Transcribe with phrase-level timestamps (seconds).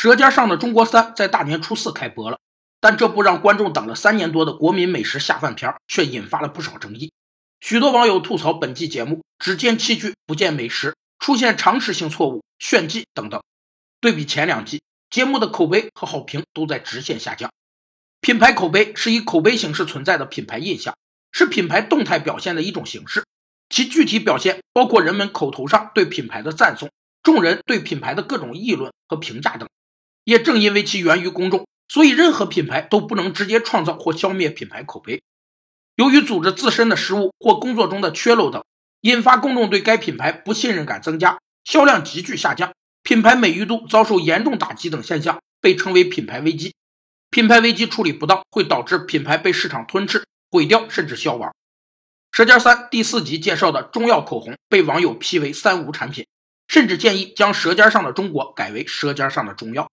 [0.00, 2.38] 舌尖上的中国三》在大年初四开播了，
[2.78, 7.10] 但这部让观众等了三年多的国民美食下饭片却引发了不少争议。
[7.58, 13.42] 许多网友吐槽本季节目只见器具不见美食，出现常识性错误、炫技等等。
[14.00, 14.80] 对比前两季，
[15.10, 17.50] 节目的口碑和好评都在直线下降。
[18.20, 20.96] 品牌口碑是以口碑形式存在的品牌印象，
[21.32, 23.24] 是品牌动态表现的一种形式。
[23.68, 26.88] 其具体表现包括人们口头上对品牌的赞颂，
[27.20, 29.68] 众人对品牌的各种议论和评价等。
[30.28, 35.22] 也正因为其源于公众，所以任何品牌都不能直接创造或消灭品牌口碑。
[35.96, 38.62] 由于组织自身的失误或工作中的缺漏等，
[39.00, 46.74] 引发公众对该品牌不信任感增加，销量急剧下降，品牌美誉度遭受严重打击等现象，被称为品牌危机。
[47.30, 51.48] 品牌危机处理不当，会导致品牌被市场吞噬、毁掉，甚至消亡。
[52.36, 56.26] 《舌尖三》第四集介绍的中药口红被网友批为“三无产品”，
[56.68, 59.84] 甚至建议将《舌尖上的中国》改为《舌尖上的中药》。